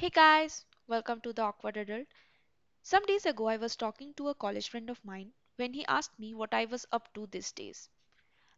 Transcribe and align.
Hey 0.00 0.08
guys, 0.08 0.64
welcome 0.88 1.20
to 1.20 1.32
the 1.34 1.42
Awkward 1.42 1.76
Adult. 1.76 2.06
Some 2.82 3.04
days 3.04 3.26
ago, 3.26 3.48
I 3.48 3.58
was 3.58 3.76
talking 3.76 4.14
to 4.14 4.28
a 4.28 4.34
college 4.34 4.70
friend 4.70 4.88
of 4.88 5.04
mine 5.04 5.32
when 5.56 5.74
he 5.74 5.84
asked 5.84 6.18
me 6.18 6.32
what 6.32 6.54
I 6.54 6.64
was 6.64 6.86
up 6.90 7.12
to 7.12 7.26
these 7.26 7.52
days. 7.52 7.90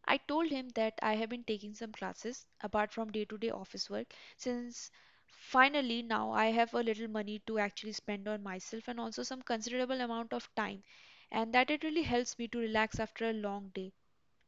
I 0.04 0.18
told 0.18 0.52
him 0.52 0.68
that 0.76 0.94
I 1.02 1.16
have 1.16 1.30
been 1.30 1.42
taking 1.42 1.74
some 1.74 1.90
classes 1.90 2.46
apart 2.60 2.92
from 2.92 3.10
day 3.10 3.24
to 3.24 3.38
day 3.38 3.50
office 3.50 3.90
work 3.90 4.14
since 4.36 4.92
finally 5.26 6.02
now 6.02 6.30
I 6.30 6.52
have 6.52 6.74
a 6.74 6.82
little 6.84 7.08
money 7.08 7.42
to 7.48 7.58
actually 7.58 7.94
spend 7.94 8.28
on 8.28 8.44
myself 8.44 8.86
and 8.86 9.00
also 9.00 9.24
some 9.24 9.42
considerable 9.42 10.00
amount 10.00 10.32
of 10.32 10.48
time, 10.54 10.84
and 11.32 11.52
that 11.54 11.70
it 11.70 11.82
really 11.82 12.04
helps 12.04 12.38
me 12.38 12.46
to 12.46 12.58
relax 12.58 13.00
after 13.00 13.28
a 13.28 13.32
long 13.32 13.70
day. 13.74 13.92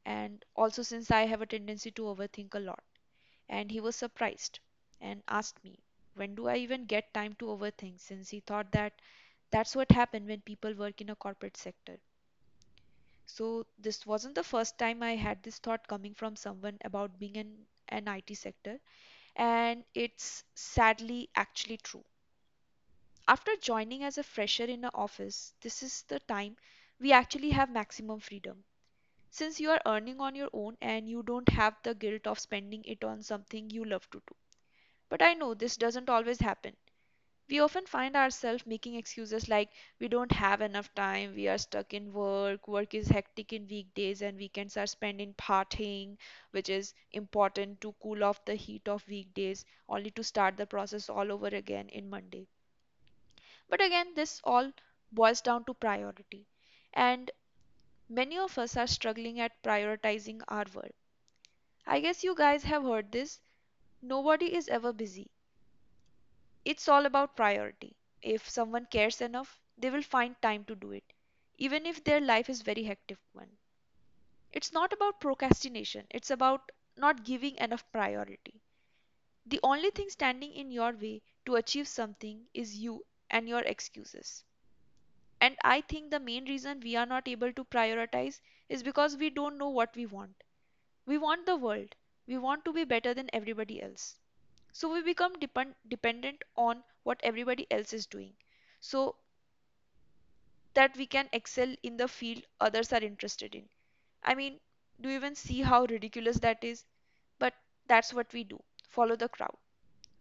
And 0.07 0.45
also, 0.55 0.83
since 0.83 1.11
I 1.11 1.27
have 1.27 1.43
a 1.43 1.47
tendency 1.47 1.91
to 1.91 2.03
overthink 2.03 2.55
a 2.55 2.61
lot 2.61 2.85
and 3.49 3.71
he 3.71 3.81
was 3.81 3.97
surprised 3.97 4.61
and 5.01 5.23
asked 5.29 5.65
me, 5.65 5.81
When 6.15 6.35
do 6.35 6.49
I 6.49 6.57
even 6.57 6.87
get 6.87 7.15
time 7.15 7.35
to 7.37 7.47
overthink? 7.47 8.01
Since 8.01 8.31
he 8.31 8.41
thought 8.41 8.73
that 8.73 9.01
that's 9.51 9.77
what 9.77 9.93
happened 9.93 10.27
when 10.29 10.41
people 10.43 10.75
work 10.75 11.01
in 11.01 11.11
a 11.11 11.17
corporate 11.17 11.57
sector. 11.57 11.99
So, 13.27 13.67
this 13.79 14.07
wasn't 14.07 14.35
the 14.35 14.43
first 14.43 14.79
time 14.79 15.03
I 15.03 15.17
had 15.17 15.43
this 15.43 15.59
thought 15.59 15.87
coming 15.87 16.15
from 16.15 16.37
someone 16.37 16.79
about 16.83 17.19
being 17.19 17.37
in 17.37 17.67
an 17.91 18.09
IT 18.09 18.35
sector, 18.35 18.81
and 19.37 19.85
it's 19.95 20.45
sadly 20.55 21.31
actually 21.37 21.79
true. 21.79 22.05
After 23.29 23.55
joining 23.57 24.03
as 24.03 24.17
a 24.17 24.23
fresher 24.23 24.65
in 24.65 24.83
an 24.83 24.91
office, 24.95 25.53
this 25.61 25.83
is 25.83 26.05
the 26.05 26.21
time 26.21 26.57
we 26.99 27.13
actually 27.13 27.51
have 27.51 27.69
maximum 27.69 28.19
freedom. 28.19 28.65
Since 29.31 29.61
you 29.61 29.71
are 29.71 29.81
earning 29.87 30.21
on 30.21 30.35
your 30.35 30.51
own 30.53 30.79
and 30.81 31.09
you 31.09 31.23
don't 31.23 31.49
have 31.51 31.77
the 31.83 31.95
guilt 31.95 32.27
of 32.27 32.39
spending 32.39 32.85
it 32.85 33.05
on 33.05 33.23
something 33.23 33.71
you 33.71 33.85
love 33.85 34.11
to 34.11 34.21
do. 34.27 34.37
But 35.09 35.23
I 35.23 35.35
know 35.35 35.55
this 35.55 35.77
doesn't 35.77 36.11
always 36.11 36.41
happen. 36.41 36.77
We 37.49 37.61
often 37.61 37.87
find 37.87 38.17
ourselves 38.17 38.67
making 38.67 38.97
excuses 38.97 39.49
like 39.49 39.71
we 39.99 40.09
don't 40.09 40.33
have 40.33 40.61
enough 40.61 40.95
time, 40.95 41.35
we 41.35 41.49
are 41.49 41.57
stuck 41.59 41.95
in 41.95 42.13
work, 42.13 42.69
work 42.69 42.95
is 42.95 43.09
hectic 43.09 43.53
in 43.55 43.67
weekdays, 43.67 44.21
and 44.23 44.37
weekends 44.37 44.77
are 44.77 44.87
spent 44.87 45.21
in 45.23 45.35
partying, 45.35 46.19
which 46.51 46.69
is 46.69 46.93
important 47.13 47.81
to 47.81 47.95
cool 48.03 48.23
off 48.25 48.45
the 48.45 48.57
heat 48.57 48.89
of 48.89 49.09
weekdays, 49.09 49.65
only 49.89 50.11
to 50.11 50.23
start 50.23 50.59
the 50.59 50.67
process 50.67 51.09
all 51.09 51.33
over 51.33 51.49
again 51.49 51.89
in 51.89 52.11
Monday. 52.11 52.47
But 53.69 53.83
again, 53.83 54.15
this 54.15 54.41
all 54.43 54.73
boils 55.13 55.43
down 55.43 55.67
to 55.67 55.75
priority. 55.75 56.47
And 56.95 57.31
many 58.09 58.39
of 58.39 58.59
us 58.59 58.77
are 58.77 58.87
struggling 58.87 59.41
at 59.41 59.63
prioritizing 59.63 60.43
our 60.49 60.65
work. 60.75 60.95
I 61.87 62.01
guess 62.01 62.23
you 62.25 62.35
guys 62.35 62.65
have 62.65 62.83
heard 62.83 63.13
this 63.13 63.41
nobody 64.05 64.55
is 64.55 64.69
ever 64.69 64.93
busy 64.93 65.31
It's 66.65 66.89
all 66.89 67.07
about 67.07 67.37
priority. 67.37 67.97
If 68.21 68.49
someone 68.51 68.87
cares 68.87 69.21
enough, 69.23 69.61
they 69.79 69.89
will 69.89 70.03
find 70.03 70.35
time 70.43 70.65
to 70.67 70.75
do 70.75 70.91
it, 70.91 71.13
even 71.59 71.87
if 71.87 72.05
their 72.05 72.21
life 72.21 72.51
is 72.51 72.61
very 72.61 72.83
hectic 72.83 73.19
one. 73.33 73.57
It's 74.53 74.73
not 74.73 74.93
about 74.95 75.21
procrastination, 75.21 76.07
it's 76.11 76.31
about 76.31 76.73
not 76.97 77.25
giving 77.25 77.57
enough 77.57 77.85
priority. 77.93 78.63
The 79.47 79.61
only 79.63 79.91
thing 79.91 80.11
standing 80.11 80.53
in 80.55 80.71
your 80.71 80.93
way 80.93 81.23
to 81.47 81.57
achieve 81.57 81.89
something 81.89 82.49
is 82.55 82.79
you 82.79 83.07
and 83.31 83.49
your 83.49 83.63
excuses. 83.63 84.45
And 85.41 85.57
I 85.63 85.83
think 85.83 86.11
the 86.11 86.19
main 86.21 86.47
reason 86.47 86.81
we 86.81 86.97
are 86.97 87.07
not 87.07 87.29
able 87.29 87.53
to 87.53 87.65
prioritize 87.65 88.41
is 88.69 88.83
because 88.83 89.17
we 89.17 89.31
don't 89.31 89.59
know 89.59 89.71
what 89.71 89.95
we 89.97 90.07
want. 90.07 90.43
We 91.07 91.19
want 91.19 91.47
the 91.47 91.57
world. 91.57 91.97
We 92.27 92.39
want 92.39 92.65
to 92.67 92.73
be 92.73 92.85
better 92.85 93.15
than 93.15 93.31
everybody 93.33 93.83
else. 93.83 94.17
So 94.73 94.93
we 94.93 95.03
become 95.03 95.39
depend- 95.39 95.77
dependent 95.89 96.43
on 96.57 96.85
what 97.05 97.21
everybody 97.23 97.67
else 97.71 97.93
is 97.93 98.07
doing. 98.07 98.35
So 98.81 99.17
that 100.75 100.95
we 100.99 101.07
can 101.07 101.27
excel 101.33 101.75
in 101.83 101.97
the 101.97 102.07
field 102.07 102.45
others 102.61 102.93
are 102.93 103.03
interested 103.03 103.55
in. 103.55 103.67
I 104.23 104.35
mean, 104.35 104.61
do 105.01 105.09
you 105.09 105.17
even 105.17 105.35
see 105.35 105.63
how 105.63 105.85
ridiculous 105.87 106.39
that 106.41 106.63
is? 106.63 106.85
But 107.39 107.55
that's 107.87 108.13
what 108.13 108.33
we 108.33 108.45
do 108.45 108.63
follow 108.89 109.17
the 109.17 109.29
crowd. 109.31 109.57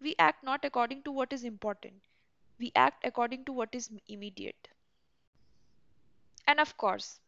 We 0.02 0.16
act 0.20 0.44
not 0.44 0.66
according 0.66 1.04
to 1.04 1.12
what 1.12 1.34
is 1.34 1.44
important, 1.44 2.02
we 2.60 2.72
act 2.76 3.06
according 3.06 3.46
to 3.46 3.54
what 3.54 3.76
is 3.76 3.92
immediate. 4.08 4.70
And 6.48 6.62
of 6.62 6.78
course, 6.78 7.20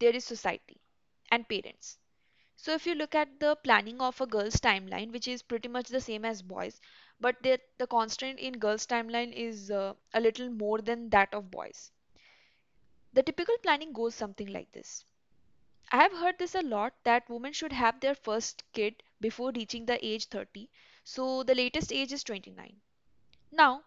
there 0.00 0.14
is 0.14 0.22
society 0.26 0.78
and 1.30 1.48
parents. 1.48 1.98
So 2.62 2.72
if 2.72 2.86
you 2.86 2.94
look 2.94 3.14
at 3.14 3.40
the 3.40 3.56
planning 3.56 4.00
of 4.00 4.18
a 4.22 4.26
girl's 4.26 4.56
timeline, 4.56 5.12
which 5.12 5.28
is 5.28 5.42
pretty 5.42 5.68
much 5.68 5.90
the 5.90 6.00
same 6.00 6.24
as 6.24 6.40
boys, 6.40 6.80
but 7.20 7.36
the, 7.42 7.60
the 7.76 7.86
constraint 7.86 8.40
in 8.40 8.54
girls' 8.54 8.86
timeline 8.86 9.34
is 9.34 9.70
uh, 9.70 9.92
a 10.14 10.20
little 10.22 10.48
more 10.48 10.80
than 10.80 11.10
that 11.10 11.34
of 11.34 11.50
boys. 11.50 11.92
The 13.14 13.22
typical 13.22 13.56
planning 13.62 13.94
goes 13.94 14.14
something 14.14 14.48
like 14.48 14.72
this. 14.72 15.06
I 15.92 15.98
have 16.02 16.12
heard 16.12 16.38
this 16.38 16.54
a 16.54 16.62
lot 16.62 16.94
that 17.04 17.30
women 17.30 17.52
should 17.52 17.72
have 17.72 18.00
their 18.00 18.14
first 18.14 18.64
kid 18.72 19.02
before 19.20 19.52
reaching 19.52 19.86
the 19.86 20.04
age 20.04 20.26
30. 20.26 20.70
So 21.04 21.42
the 21.44 21.54
latest 21.54 21.92
age 21.92 22.12
is 22.12 22.24
29. 22.24 22.80
Now, 23.52 23.84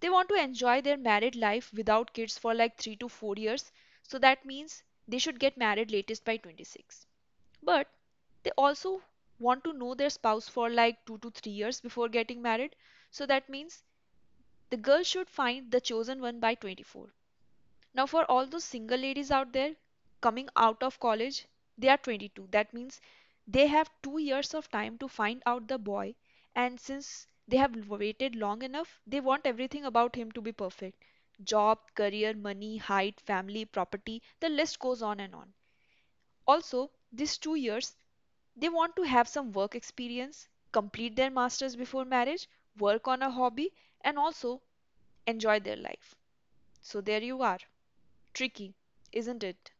they 0.00 0.10
want 0.10 0.28
to 0.28 0.34
enjoy 0.34 0.80
their 0.82 0.96
married 0.96 1.36
life 1.36 1.72
without 1.72 2.12
kids 2.12 2.36
for 2.36 2.54
like 2.54 2.76
3 2.76 2.96
to 2.96 3.08
4 3.08 3.36
years. 3.36 3.72
So 4.02 4.18
that 4.18 4.44
means 4.44 4.82
they 5.08 5.18
should 5.18 5.38
get 5.40 5.56
married 5.56 5.92
latest 5.92 6.24
by 6.24 6.38
26. 6.38 7.06
But 7.62 7.88
they 8.42 8.50
also 8.58 9.02
want 9.38 9.64
to 9.64 9.72
know 9.72 9.94
their 9.94 10.10
spouse 10.10 10.48
for 10.48 10.68
like 10.68 11.04
2 11.06 11.18
to 11.18 11.30
3 11.30 11.52
years 11.52 11.80
before 11.80 12.08
getting 12.08 12.42
married. 12.42 12.76
So 13.10 13.26
that 13.26 13.48
means 13.48 13.82
the 14.70 14.76
girl 14.78 15.02
should 15.02 15.28
find 15.28 15.70
the 15.70 15.80
chosen 15.80 16.20
one 16.20 16.40
by 16.40 16.54
24. 16.54 17.12
Now, 17.94 18.06
for 18.06 18.24
all 18.30 18.46
those 18.46 18.64
single 18.64 18.98
ladies 18.98 19.30
out 19.30 19.52
there 19.52 19.76
coming 20.20 20.48
out 20.56 20.82
of 20.82 20.98
college, 20.98 21.46
they 21.76 21.88
are 21.88 21.98
22. 21.98 22.46
That 22.50 22.72
means 22.72 23.00
they 23.46 23.66
have 23.66 23.90
two 24.02 24.18
years 24.18 24.54
of 24.54 24.70
time 24.70 24.96
to 24.98 25.08
find 25.08 25.42
out 25.46 25.68
the 25.68 25.78
boy, 25.78 26.14
and 26.54 26.80
since 26.80 27.26
they 27.46 27.58
have 27.58 27.88
waited 27.88 28.34
long 28.36 28.62
enough, 28.62 29.00
they 29.06 29.20
want 29.20 29.46
everything 29.46 29.84
about 29.84 30.16
him 30.16 30.32
to 30.32 30.40
be 30.40 30.52
perfect 30.52 31.04
job, 31.44 31.78
career, 31.94 32.32
money, 32.34 32.78
height, 32.78 33.20
family, 33.20 33.64
property, 33.66 34.22
the 34.40 34.48
list 34.48 34.78
goes 34.78 35.02
on 35.02 35.20
and 35.20 35.34
on. 35.34 35.52
Also, 36.46 36.90
these 37.12 37.38
two 37.38 37.54
years, 37.54 37.96
they 38.56 38.68
want 38.68 38.96
to 38.96 39.02
have 39.02 39.28
some 39.28 39.52
work 39.52 39.74
experience, 39.74 40.48
complete 40.72 41.16
their 41.16 41.30
masters 41.30 41.76
before 41.76 42.04
marriage, 42.04 42.48
work 42.78 43.08
on 43.08 43.22
a 43.22 43.30
hobby, 43.30 43.72
and 44.02 44.18
also 44.18 44.62
enjoy 45.26 45.60
their 45.60 45.76
life. 45.76 46.14
So, 46.82 47.00
there 47.00 47.22
you 47.22 47.42
are. 47.42 47.58
Tricky, 48.34 48.74
isn't 49.12 49.44
it? 49.44 49.72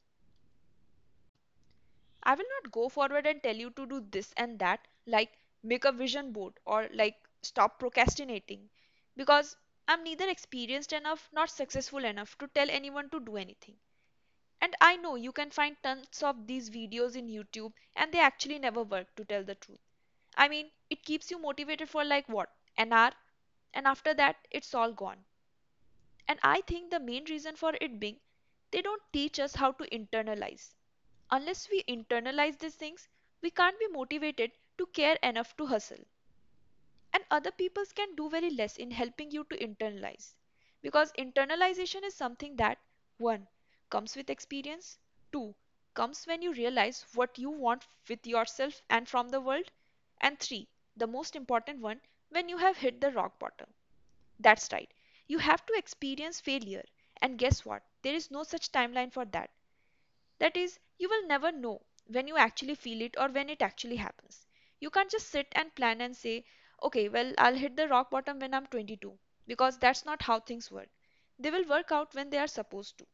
I 2.23 2.35
will 2.35 2.47
not 2.49 2.73
go 2.73 2.89
forward 2.89 3.27
and 3.27 3.43
tell 3.43 3.55
you 3.55 3.69
to 3.73 3.85
do 3.85 4.01
this 4.01 4.33
and 4.39 4.59
that, 4.61 4.89
like 5.05 5.37
make 5.63 5.85
a 5.85 5.93
vision 5.93 6.33
board 6.33 6.55
or 6.65 6.89
like 6.95 7.17
stop 7.43 7.79
procrastinating, 7.79 8.71
because 9.17 9.55
I'm 9.87 10.03
neither 10.03 10.27
experienced 10.31 10.95
enough 10.95 11.29
nor 11.31 11.47
successful 11.47 12.07
enough 12.07 12.39
to 12.39 12.49
tell 12.49 12.71
anyone 12.71 13.11
to 13.11 13.21
do 13.21 13.37
anything. 13.37 13.77
And 14.60 14.76
I 14.81 14.97
know 14.97 15.16
you 15.16 15.32
can 15.32 15.50
find 15.50 15.76
tons 15.82 16.22
of 16.22 16.47
these 16.47 16.71
videos 16.71 17.16
in 17.16 17.26
YouTube 17.28 17.72
and 17.97 18.12
they 18.12 18.21
actually 18.21 18.59
never 18.59 18.82
work 18.84 19.15
to 19.16 19.25
tell 19.25 19.44
the 19.44 19.56
truth. 19.56 19.81
I 20.37 20.48
mean, 20.48 20.71
it 20.88 21.04
keeps 21.04 21.31
you 21.31 21.38
motivated 21.38 21.88
for 21.88 22.04
like 22.04 22.28
what? 22.28 22.50
An 22.76 22.93
hour? 22.93 23.12
And 23.75 23.87
after 23.87 24.15
that, 24.15 24.47
it's 24.50 24.75
all 24.75 24.93
gone. 24.93 25.25
And 26.28 26.41
I 26.43 26.62
think 26.62 26.91
the 26.91 26.98
main 26.98 27.26
reason 27.26 27.56
for 27.56 27.75
it 27.78 28.00
being 28.00 28.21
they 28.71 28.81
don't 28.81 29.03
teach 29.12 29.38
us 29.38 29.54
how 29.54 29.72
to 29.72 29.84
internalize. 29.91 30.72
Unless 31.31 31.69
we 31.69 31.82
internalize 31.82 32.59
these 32.59 32.77
things, 32.77 33.09
we 33.42 33.50
can't 33.50 33.78
be 33.78 33.88
motivated 33.88 34.53
to 34.78 34.87
care 34.87 35.19
enough 35.22 35.54
to 35.59 35.66
hustle. 35.66 36.04
And 37.12 37.25
other 37.31 37.53
people 37.53 37.84
can 37.94 38.16
do 38.16 38.28
very 38.28 38.50
less 38.50 38.77
in 38.77 38.91
helping 38.91 39.30
you 39.30 39.45
to 39.45 39.56
internalize. 39.59 40.34
Because 40.83 41.13
internalization 41.13 42.03
is 42.03 42.16
something 42.16 42.56
that, 42.56 42.78
one, 43.18 43.47
comes 43.91 44.16
with 44.16 44.31
experience, 44.31 44.98
two, 45.33 45.54
comes 45.95 46.27
when 46.27 46.42
you 46.42 46.53
realize 46.54 47.07
what 47.15 47.39
you 47.39 47.51
want 47.51 47.87
with 48.09 48.27
yourself 48.27 48.81
and 48.89 49.09
from 49.09 49.28
the 49.28 49.41
world, 49.42 49.71
and 50.21 50.39
three, 50.41 50.69
the 50.97 51.07
most 51.07 51.37
important 51.37 51.81
one, 51.81 52.01
when 52.31 52.48
you 52.48 52.57
have 52.59 52.78
hit 52.78 53.01
the 53.01 53.13
rock 53.13 53.39
bottom. 53.39 53.75
That's 54.41 54.72
right. 54.72 54.92
You 55.28 55.39
have 55.39 55.65
to 55.66 55.75
experience 55.75 56.41
failure. 56.41 56.84
And 57.22 57.39
guess 57.39 57.65
what? 57.65 57.83
There 58.03 58.15
is 58.15 58.31
no 58.31 58.42
such 58.45 58.72
timeline 58.72 59.13
for 59.13 59.25
that. 59.27 59.51
That 60.39 60.57
is, 60.57 60.81
you 60.98 61.09
will 61.09 61.25
never 61.28 61.53
know 61.53 61.83
when 62.09 62.27
you 62.27 62.37
actually 62.37 62.75
feel 62.75 63.01
it 63.01 63.15
or 63.16 63.28
when 63.28 63.48
it 63.48 63.63
actually 63.63 63.95
happens. 63.95 64.45
You 64.81 64.91
can't 64.91 65.09
just 65.10 65.28
sit 65.28 65.47
and 65.53 65.72
plan 65.77 66.01
and 66.01 66.16
say, 66.16 66.45
okay, 66.83 67.09
well, 67.09 67.33
I'll 67.39 67.54
hit 67.54 67.77
the 67.77 67.87
rock 67.87 68.10
bottom 68.10 68.41
when 68.41 68.53
I'm 68.53 68.66
22, 68.66 69.16
because 69.47 69.78
that's 69.78 70.04
not 70.04 70.22
how 70.22 70.41
things 70.41 70.69
work. 70.69 70.89
They 71.39 71.53
will 71.53 71.65
work 71.69 71.92
out 71.92 72.13
when 72.15 72.31
they 72.31 72.39
are 72.39 72.48
supposed 72.48 72.98
to. 72.98 73.07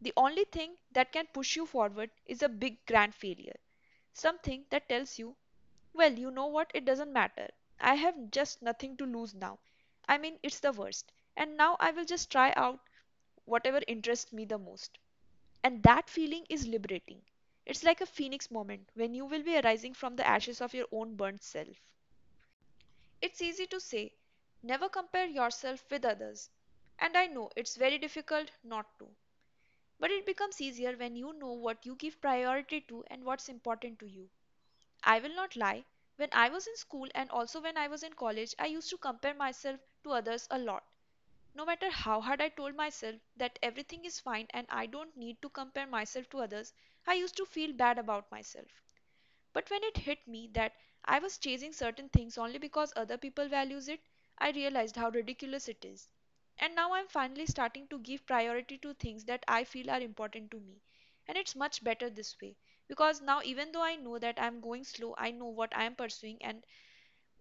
The 0.00 0.12
only 0.16 0.44
thing 0.44 0.76
that 0.92 1.12
can 1.12 1.26
push 1.28 1.56
you 1.56 1.64
forward 1.64 2.10
is 2.26 2.42
a 2.42 2.48
big 2.48 2.84
grand 2.86 3.14
failure. 3.14 3.58
Something 4.12 4.66
that 4.70 4.88
tells 4.88 5.18
you, 5.18 5.36
well, 5.92 6.12
you 6.12 6.30
know 6.30 6.46
what, 6.46 6.70
it 6.74 6.84
doesn't 6.84 7.12
matter. 7.12 7.48
I 7.80 7.94
have 7.94 8.30
just 8.30 8.62
nothing 8.62 8.96
to 8.98 9.06
lose 9.06 9.34
now. 9.34 9.58
I 10.08 10.18
mean, 10.18 10.38
it's 10.42 10.60
the 10.60 10.72
worst. 10.72 11.12
And 11.36 11.56
now 11.56 11.76
I 11.80 11.92
will 11.92 12.04
just 12.04 12.30
try 12.30 12.52
out 12.56 12.80
whatever 13.44 13.80
interests 13.86 14.32
me 14.32 14.44
the 14.44 14.58
most. 14.58 14.98
And 15.64 15.82
that 15.84 16.10
feeling 16.10 16.46
is 16.48 16.66
liberating. 16.66 17.22
It's 17.66 17.84
like 17.84 18.00
a 18.00 18.06
phoenix 18.06 18.50
moment 18.50 18.88
when 18.94 19.14
you 19.14 19.26
will 19.26 19.42
be 19.42 19.56
arising 19.58 19.94
from 19.94 20.16
the 20.16 20.26
ashes 20.26 20.60
of 20.60 20.74
your 20.74 20.88
own 20.92 21.16
burnt 21.16 21.42
self. 21.42 21.76
It's 23.22 23.40
easy 23.40 23.66
to 23.68 23.80
say, 23.80 24.12
never 24.62 24.88
compare 24.88 25.26
yourself 25.26 25.90
with 25.90 26.04
others. 26.04 26.50
And 26.98 27.16
I 27.16 27.28
know 27.28 27.50
it's 27.56 27.76
very 27.76 27.98
difficult 27.98 28.50
not 28.62 28.98
to. 28.98 29.08
But 30.00 30.10
it 30.10 30.26
becomes 30.26 30.60
easier 30.60 30.96
when 30.96 31.14
you 31.14 31.32
know 31.34 31.52
what 31.52 31.86
you 31.86 31.94
give 31.94 32.20
priority 32.20 32.80
to 32.88 33.04
and 33.06 33.22
what's 33.24 33.48
important 33.48 34.00
to 34.00 34.08
you. 34.08 34.28
I 35.04 35.20
will 35.20 35.34
not 35.34 35.56
lie, 35.56 35.84
when 36.16 36.30
I 36.32 36.48
was 36.48 36.66
in 36.66 36.76
school 36.76 37.08
and 37.14 37.30
also 37.30 37.60
when 37.60 37.76
I 37.76 37.88
was 37.88 38.02
in 38.02 38.14
college, 38.14 38.54
I 38.58 38.66
used 38.66 38.90
to 38.90 38.98
compare 38.98 39.34
myself 39.34 39.80
to 40.04 40.12
others 40.12 40.48
a 40.50 40.58
lot. 40.58 40.84
No 41.54 41.64
matter 41.64 41.90
how 41.90 42.20
hard 42.20 42.40
I 42.40 42.48
told 42.50 42.74
myself 42.76 43.16
that 43.36 43.58
everything 43.62 44.04
is 44.04 44.20
fine 44.20 44.48
and 44.50 44.66
I 44.70 44.86
don't 44.86 45.16
need 45.16 45.42
to 45.42 45.50
compare 45.50 45.86
myself 45.86 46.28
to 46.30 46.40
others, 46.40 46.72
I 47.06 47.14
used 47.14 47.36
to 47.38 47.46
feel 47.46 47.72
bad 47.72 47.98
about 47.98 48.30
myself. 48.30 48.68
But 49.52 49.70
when 49.70 49.84
it 49.84 49.98
hit 49.98 50.26
me 50.26 50.48
that 50.54 50.74
I 51.04 51.20
was 51.20 51.38
chasing 51.38 51.72
certain 51.72 52.08
things 52.08 52.38
only 52.38 52.58
because 52.58 52.92
other 52.96 53.18
people 53.18 53.48
values 53.48 53.88
it, 53.88 54.00
I 54.38 54.50
realized 54.50 54.96
how 54.96 55.10
ridiculous 55.10 55.68
it 55.68 55.84
is. 55.84 56.08
And 56.60 56.76
now 56.76 56.92
I'm 56.92 57.08
finally 57.08 57.46
starting 57.46 57.88
to 57.88 57.98
give 57.98 58.24
priority 58.24 58.78
to 58.78 58.94
things 58.94 59.24
that 59.24 59.44
I 59.48 59.64
feel 59.64 59.90
are 59.90 60.00
important 60.00 60.52
to 60.52 60.60
me. 60.60 60.80
And 61.26 61.36
it's 61.36 61.56
much 61.56 61.82
better 61.82 62.08
this 62.08 62.40
way 62.40 62.54
because 62.86 63.20
now 63.20 63.42
even 63.42 63.72
though 63.72 63.82
I 63.82 63.96
know 63.96 64.20
that 64.20 64.40
I'm 64.40 64.60
going 64.60 64.84
slow, 64.84 65.16
I 65.18 65.32
know 65.32 65.46
what 65.46 65.76
I 65.76 65.84
am 65.86 65.96
pursuing 65.96 66.38
and 66.40 66.64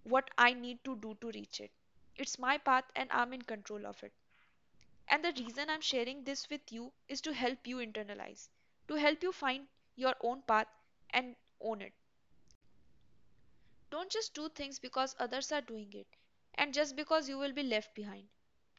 what 0.04 0.32
I 0.38 0.54
need 0.54 0.84
to 0.86 0.96
do 0.98 1.16
to 1.22 1.32
reach 1.32 1.60
it. 1.62 1.72
It's 2.16 2.40
my 2.40 2.58
path 2.58 2.86
and 2.96 3.12
I'm 3.12 3.34
in 3.34 3.44
control 3.44 3.86
of 3.86 4.04
it. 4.04 4.14
And 5.10 5.26
the 5.26 5.34
reason 5.34 5.70
I'm 5.70 5.82
sharing 5.82 6.24
this 6.24 6.50
with 6.50 6.72
you 6.72 6.94
is 7.10 7.22
to 7.22 7.34
help 7.34 7.68
you 7.68 7.78
internalize, 7.78 8.50
to 8.88 8.96
help 8.96 9.22
you 9.24 9.34
find 9.34 9.68
your 9.98 10.16
own 10.22 10.42
path 10.44 10.68
and 11.12 11.36
own 11.60 11.82
it. 11.82 11.94
Don't 13.90 14.10
just 14.10 14.34
do 14.34 14.48
things 14.48 14.80
because 14.80 15.16
others 15.20 15.52
are 15.52 15.60
doing 15.62 15.92
it 15.94 16.08
and 16.56 16.74
just 16.74 16.96
because 16.96 17.28
you 17.28 17.38
will 17.38 17.52
be 17.52 17.62
left 17.64 17.94
behind. 17.94 18.30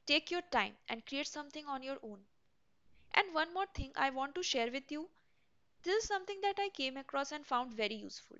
Take 0.07 0.31
your 0.31 0.43
time 0.43 0.77
and 0.89 1.07
create 1.07 1.27
something 1.29 1.67
on 1.67 1.83
your 1.83 1.99
own. 2.03 2.27
And 3.13 3.35
one 3.35 3.55
more 3.55 3.67
thing 3.67 3.93
I 3.97 4.11
want 4.11 4.35
to 4.35 4.43
share 4.43 4.71
with 4.71 4.91
you 4.91 5.09
this 5.83 6.03
is 6.05 6.09
something 6.09 6.41
that 6.43 6.59
I 6.59 6.71
came 6.71 6.97
across 6.97 7.33
and 7.33 7.47
found 7.47 7.75
very 7.75 7.95
useful. 7.97 8.39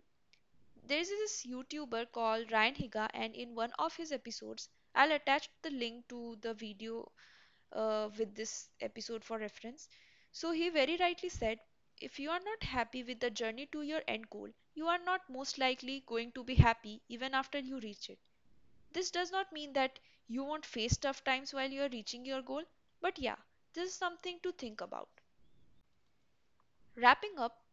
There 0.85 0.99
is 0.99 1.09
this 1.09 1.47
YouTuber 1.47 2.13
called 2.13 2.51
Ryan 2.53 2.75
Higa, 2.75 3.09
and 3.15 3.35
in 3.35 3.55
one 3.55 3.73
of 3.79 3.97
his 3.97 4.13
episodes, 4.13 4.69
I'll 4.95 5.13
attach 5.13 5.49
the 5.63 5.71
link 5.71 6.09
to 6.09 6.37
the 6.41 6.55
video 6.55 7.13
uh, 7.73 8.11
with 8.19 8.35
this 8.35 8.69
episode 8.81 9.25
for 9.25 9.39
reference. 9.39 9.89
So 10.33 10.53
he 10.53 10.71
very 10.71 10.97
rightly 10.99 11.29
said, 11.29 11.61
if 12.01 12.19
you 12.19 12.31
are 12.31 12.41
not 12.41 12.63
happy 12.65 13.03
with 13.05 13.21
the 13.21 13.31
journey 13.31 13.67
to 13.73 13.83
your 13.83 14.03
end 14.09 14.31
goal, 14.31 14.51
you 14.75 14.87
are 14.89 14.99
not 14.99 15.29
most 15.31 15.59
likely 15.59 16.03
going 16.07 16.33
to 16.33 16.45
be 16.45 16.55
happy 16.57 17.03
even 17.09 17.35
after 17.35 17.59
you 17.59 17.81
reach 17.81 18.11
it. 18.11 18.19
This 18.93 19.11
does 19.11 19.33
not 19.33 19.53
mean 19.53 19.73
that 19.73 19.99
you 20.31 20.45
won't 20.45 20.65
face 20.65 20.97
tough 20.97 21.23
times 21.25 21.53
while 21.53 21.71
you 21.71 21.83
are 21.83 21.91
reaching 21.91 22.25
your 22.25 22.43
goal, 22.43 22.65
but 23.03 23.19
yeah, 23.19 23.37
this 23.75 23.91
is 23.91 23.95
something 23.95 24.41
to 24.45 24.53
think 24.53 24.81
about. 24.81 25.11
Wrapping 26.95 27.37
up, 27.41 27.65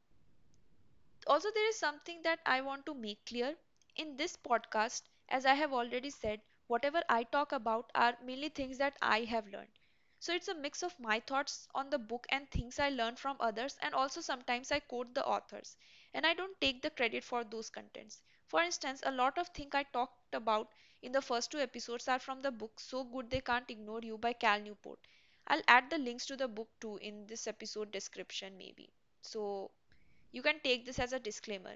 also 1.28 1.50
there 1.54 1.70
is 1.70 1.78
something 1.78 2.24
that 2.24 2.40
I 2.44 2.62
want 2.62 2.84
to 2.88 2.96
make 2.96 3.24
clear. 3.28 3.56
In 3.98 4.18
this 4.18 4.36
podcast, 4.36 5.04
as 5.30 5.46
I 5.46 5.54
have 5.54 5.72
already 5.72 6.10
said, 6.10 6.42
whatever 6.66 7.04
I 7.08 7.24
talk 7.26 7.52
about 7.52 7.92
are 7.94 8.18
mainly 8.24 8.50
things 8.50 8.80
that 8.80 8.98
I 9.00 9.20
have 9.26 9.46
learned. 9.48 9.78
So 10.20 10.34
it's 10.34 10.48
a 10.48 10.56
mix 10.56 10.82
of 10.82 11.00
my 11.00 11.20
thoughts 11.20 11.68
on 11.76 11.92
the 11.92 12.00
book 12.00 12.26
and 12.30 12.50
things 12.50 12.80
I 12.80 12.90
learned 12.90 13.20
from 13.20 13.38
others, 13.40 13.78
and 13.84 13.94
also 13.94 14.22
sometimes 14.22 14.72
I 14.72 14.80
quote 14.80 15.14
the 15.14 15.24
authors. 15.24 15.78
And 16.16 16.26
I 16.26 16.34
don't 16.34 16.60
take 16.60 16.82
the 16.82 16.90
credit 16.90 17.24
for 17.24 17.44
those 17.44 17.70
contents. 17.70 18.24
For 18.48 18.64
instance, 18.64 19.04
a 19.06 19.12
lot 19.12 19.38
of 19.38 19.50
things 19.50 19.76
I 19.76 19.84
talked 19.84 20.34
about 20.34 20.72
in 21.02 21.12
the 21.12 21.22
first 21.22 21.52
two 21.52 21.60
episodes 21.60 22.08
are 22.08 22.20
from 22.20 22.42
the 22.42 22.52
book 22.52 22.80
So 22.80 23.04
Good 23.04 23.30
They 23.30 23.42
Can't 23.42 23.70
Ignore 23.70 24.02
You 24.04 24.18
by 24.18 24.34
Cal 24.34 24.60
Newport. 24.62 25.00
I'll 25.48 25.62
add 25.68 25.90
the 25.90 25.98
links 25.98 26.26
to 26.28 26.36
the 26.38 26.48
book 26.48 26.70
too 26.80 26.98
in 27.02 27.26
this 27.28 27.48
episode 27.48 27.92
description, 27.92 28.58
maybe. 28.58 28.90
So 29.22 29.72
you 30.32 30.42
can 30.42 30.60
take 30.64 30.86
this 30.86 31.00
as 31.00 31.14
a 31.14 31.20
disclaimer. 31.20 31.76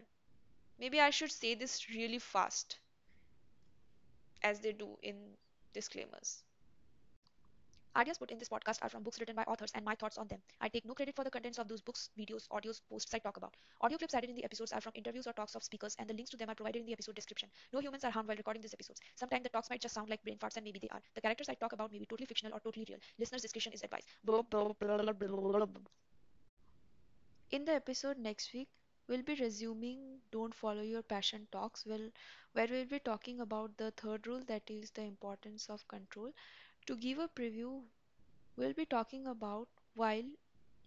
Maybe 0.80 1.00
I 1.00 1.10
should 1.12 1.32
say 1.32 1.56
this 1.56 1.90
really 1.90 2.20
fast, 2.20 2.80
as 4.44 4.60
they 4.60 4.74
do 4.74 4.98
in 5.02 5.16
disclaimers. 5.74 6.44
Ideas 7.96 8.18
put 8.18 8.32
in 8.32 8.38
this 8.38 8.48
podcast 8.48 8.80
are 8.82 8.90
from 8.90 9.04
books 9.04 9.20
written 9.20 9.36
by 9.36 9.44
authors 9.44 9.72
and 9.76 9.84
my 9.84 9.96
thoughts 9.96 10.18
on 10.18 10.28
them. 10.28 10.40
I 10.62 10.70
take 10.70 10.86
no 10.86 10.94
credit 10.94 11.14
for 11.14 11.26
the 11.26 11.30
contents 11.30 11.60
of 11.60 11.68
those 11.68 11.82
books, 11.82 12.10
videos, 12.18 12.48
audios, 12.48 12.82
posts 12.90 13.14
I 13.14 13.20
talk 13.20 13.36
about. 13.36 13.54
Audio 13.82 13.98
clips 13.98 14.14
added 14.14 14.30
in 14.30 14.36
the 14.38 14.46
episodes 14.46 14.72
are 14.72 14.80
from 14.80 14.94
interviews 14.96 15.28
or 15.28 15.34
talks 15.34 15.56
of 15.56 15.64
speakers, 15.64 15.96
and 16.00 16.10
the 16.10 16.14
links 16.14 16.30
to 16.32 16.38
them 16.38 16.50
are 16.50 16.56
provided 16.56 16.80
in 16.80 16.86
the 16.86 16.94
episode 16.94 17.16
description. 17.16 17.50
No 17.74 17.80
humans 17.82 18.06
are 18.06 18.12
harmed 18.12 18.30
while 18.30 18.38
recording 18.38 18.62
these 18.62 18.74
episodes. 18.74 19.02
Sometimes 19.16 19.44
the 19.44 19.50
talks 19.50 19.70
might 19.70 19.82
just 19.82 19.94
sound 19.94 20.10
like 20.10 20.24
brain 20.24 20.38
farts, 20.38 20.56
and 20.56 20.64
maybe 20.64 20.80
they 20.80 20.88
are. 20.90 21.02
The 21.16 21.22
characters 21.22 21.50
I 21.50 21.56
talk 21.56 21.74
about 21.74 21.92
may 21.92 22.00
be 22.00 22.06
totally 22.06 22.28
fictional 22.28 22.56
or 22.56 22.62
totally 22.62 22.86
real. 22.88 23.00
Listeners' 23.20 23.42
discretion 23.42 23.74
is 23.74 23.84
advised. 23.84 24.08
In 27.52 27.66
the 27.66 27.74
episode 27.74 28.18
next 28.18 28.54
week, 28.54 28.70
we'll 29.08 29.22
be 29.24 29.36
resuming 29.36 30.22
Don't 30.32 30.56
Follow 30.56 30.82
Your 30.82 31.04
Passion 31.04 31.48
Talks, 31.52 31.86
will, 31.86 32.10
where 32.54 32.68
we'll 32.70 32.86
be 32.86 33.00
talking 33.00 33.42
about 33.42 33.76
the 33.78 33.92
third 33.92 34.26
rule 34.28 34.42
that 34.48 34.64
is 34.70 34.92
the 34.92 35.02
importance 35.04 35.70
of 35.70 35.86
control. 35.90 36.32
To 36.92 36.98
give 36.98 37.20
a 37.20 37.30
preview, 37.30 37.84
we'll 38.58 38.74
be 38.74 38.86
talking 38.86 39.28
about 39.28 39.70
while 39.94 40.30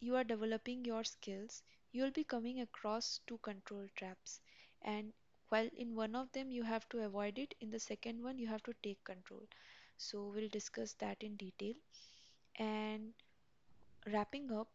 you 0.01 0.17
are 0.17 0.23
developing 0.23 0.85
your 0.85 1.03
skills, 1.03 1.63
you'll 1.93 2.11
be 2.11 2.25
coming 2.25 2.61
across 2.61 3.21
two 3.27 3.39
control 3.39 3.87
traps. 3.97 4.43
And 4.83 5.15
while 5.49 5.71
in 5.75 5.95
one 5.95 6.15
of 6.15 6.31
them 6.33 6.51
you 6.51 6.63
have 6.63 6.87
to 6.91 7.07
avoid 7.07 7.39
it, 7.39 7.55
in 7.63 7.71
the 7.71 7.81
second 7.81 8.23
one 8.23 8.39
you 8.39 8.47
have 8.49 8.63
to 8.65 8.75
take 8.83 9.03
control. 9.05 9.45
So 9.97 10.31
we'll 10.35 10.51
discuss 10.51 10.93
that 10.99 11.23
in 11.23 11.37
detail. 11.37 11.73
And 12.57 13.15
wrapping 14.13 14.53
up, 14.53 14.69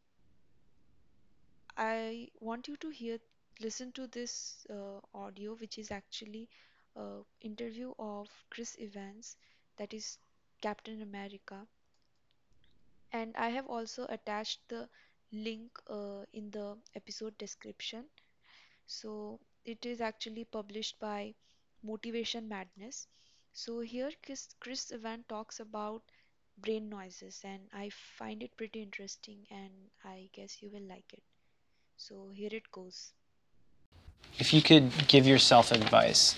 I 1.77 2.29
want 2.39 2.67
you 2.67 2.75
to 2.77 2.89
hear, 2.89 3.19
listen 3.61 3.91
to 3.91 4.07
this 4.07 4.65
uh, 4.67 4.99
audio, 5.13 5.53
which 5.53 5.77
is 5.77 5.91
actually 5.91 6.49
a 6.95 7.19
interview 7.41 7.93
of 7.99 8.29
Chris 8.49 8.75
Evans, 8.81 9.35
that 9.77 9.93
is 9.93 10.17
Captain 10.61 11.01
America. 11.01 11.67
And 13.11 13.35
I 13.35 13.49
have 13.49 13.67
also 13.67 14.05
attached 14.09 14.59
the 14.67 14.89
link 15.31 15.71
uh, 15.87 16.25
in 16.33 16.51
the 16.51 16.77
episode 16.95 17.37
description. 17.37 18.05
So 18.87 19.39
it 19.65 19.85
is 19.85 20.01
actually 20.01 20.45
published 20.45 20.99
by 20.99 21.33
Motivation 21.83 22.47
Madness. 22.47 23.07
So 23.53 23.79
here 23.81 24.11
Chris, 24.25 24.49
Chris 24.59 24.91
Evans 24.91 25.25
talks 25.27 25.59
about 25.59 26.03
brain 26.57 26.89
noises, 26.89 27.41
and 27.43 27.61
I 27.73 27.89
find 27.89 28.43
it 28.43 28.55
pretty 28.57 28.81
interesting, 28.81 29.45
and 29.49 29.71
I 30.03 30.29
guess 30.33 30.61
you 30.61 30.69
will 30.69 30.87
like 30.87 31.13
it. 31.13 31.23
So 31.97 32.29
here 32.33 32.49
it 32.51 32.71
goes. 32.71 33.13
If 34.37 34.53
you 34.53 34.61
could 34.61 34.91
give 35.07 35.27
yourself 35.27 35.71
advice, 35.71 36.35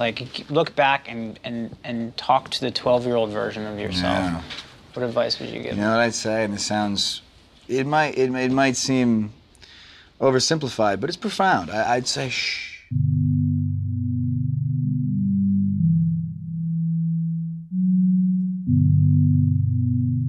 like 0.00 0.46
look 0.50 0.74
back 0.74 1.08
and, 1.08 1.38
and, 1.44 1.76
and 1.84 2.16
talk 2.16 2.48
to 2.50 2.60
the 2.60 2.70
12 2.70 3.04
year 3.06 3.16
old 3.16 3.30
version 3.30 3.66
of 3.66 3.78
yourself, 3.78 4.02
Yeah. 4.18 4.42
what 4.94 5.04
advice 5.04 5.38
would 5.38 5.50
you 5.50 5.62
give? 5.62 5.76
You 5.76 5.82
know 5.82 5.90
what 5.90 6.00
I'd 6.00 6.14
say, 6.14 6.42
and 6.44 6.54
it 6.54 6.60
sounds, 6.60 7.20
it 7.68 7.86
might, 7.86 8.16
it, 8.18 8.34
it 8.34 8.50
might 8.50 8.76
seem 8.76 9.32
oversimplified, 10.20 11.00
but 11.00 11.10
it's 11.10 11.16
profound. 11.18 11.70
I, 11.70 11.96
I'd 11.96 12.08
say, 12.08 12.30
shh. 12.30 12.86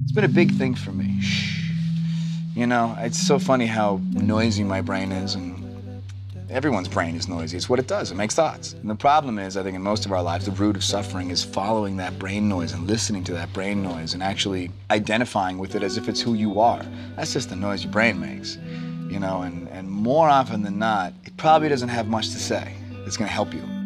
It's 0.02 0.12
been 0.12 0.24
a 0.24 0.28
big 0.28 0.52
thing 0.52 0.74
for 0.74 0.92
me. 0.92 1.20
Shh. 1.20 1.70
You 2.54 2.66
know, 2.66 2.94
it's 2.98 3.18
so 3.18 3.38
funny 3.38 3.66
how 3.66 4.00
noisy 4.12 4.62
my 4.62 4.82
brain 4.82 5.10
is, 5.10 5.34
and 5.34 5.61
everyone's 6.52 6.88
brain 6.88 7.16
is 7.16 7.28
noisy. 7.28 7.56
It's 7.56 7.68
what 7.68 7.78
it 7.78 7.88
does. 7.88 8.12
It 8.12 8.16
makes 8.16 8.34
thoughts. 8.34 8.74
And 8.74 8.90
the 8.90 8.94
problem 8.94 9.38
is, 9.38 9.56
I 9.56 9.62
think 9.62 9.74
in 9.74 9.82
most 9.82 10.04
of 10.04 10.12
our 10.12 10.22
lives, 10.22 10.44
the 10.44 10.52
root 10.52 10.76
of 10.76 10.84
suffering 10.84 11.30
is 11.30 11.42
following 11.42 11.96
that 11.96 12.18
brain 12.18 12.48
noise 12.48 12.72
and 12.72 12.86
listening 12.86 13.24
to 13.24 13.32
that 13.32 13.52
brain 13.52 13.82
noise 13.82 14.14
and 14.14 14.22
actually 14.22 14.70
identifying 14.90 15.58
with 15.58 15.74
it 15.74 15.82
as 15.82 15.96
if 15.96 16.08
it's 16.08 16.20
who 16.20 16.34
you 16.34 16.60
are. 16.60 16.84
That's 17.16 17.32
just 17.32 17.48
the 17.48 17.56
noise 17.56 17.82
your 17.82 17.92
brain 17.92 18.20
makes. 18.20 18.58
You 19.08 19.18
know, 19.18 19.42
and, 19.42 19.68
and 19.68 19.90
more 19.90 20.28
often 20.28 20.62
than 20.62 20.78
not, 20.78 21.14
it 21.24 21.36
probably 21.36 21.68
doesn't 21.68 21.88
have 21.88 22.06
much 22.06 22.30
to 22.30 22.38
say 22.38 22.74
that's 23.04 23.16
going 23.16 23.28
to 23.28 23.34
help 23.34 23.52
you. 23.52 23.81